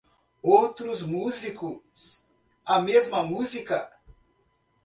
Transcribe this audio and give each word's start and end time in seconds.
Outros 0.41 1.03
músicos- 1.03 2.23
a 2.65 2.79
mesma 2.81 3.21
música. 3.21 3.87